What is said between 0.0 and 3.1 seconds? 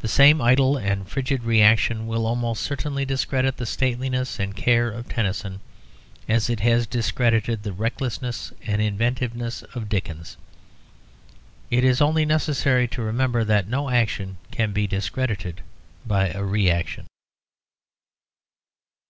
The same idle and frigid reaction will almost certainly